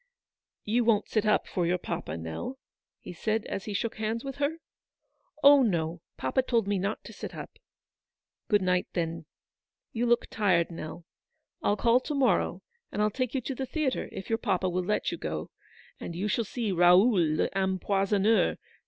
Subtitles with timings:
[0.65, 2.57] "You won't sit up for your papa, Nell,"
[2.99, 4.57] he said, as he shook hands with her."
[5.43, 7.59] Oh, no, papa told me not to sit up.""
[8.49, 9.25] Good night, then.
[9.93, 11.05] You look tired, Nell.
[11.61, 14.83] I'll call to morrow, and I'll take you to the theatre, if your papa will
[14.83, 15.51] let you go,
[15.99, 18.57] and you shall see' Raoul l'Empoisonneur."